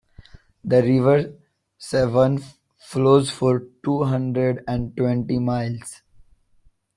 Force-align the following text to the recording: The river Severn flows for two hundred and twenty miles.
The 0.63 0.81
river 0.81 1.35
Severn 1.77 2.43
flows 2.79 3.29
for 3.29 3.67
two 3.85 4.01
hundred 4.03 4.63
and 4.67 4.97
twenty 4.97 5.37
miles. 5.37 6.01